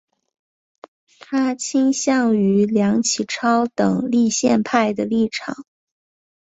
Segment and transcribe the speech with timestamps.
[1.19, 5.63] 他倾向于梁启超等立宪派的立场。